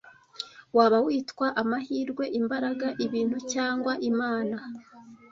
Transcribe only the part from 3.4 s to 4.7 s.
cyangwa imana